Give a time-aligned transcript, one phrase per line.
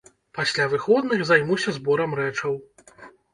[0.37, 2.57] Пасля выходных займуся зборам рэчаў.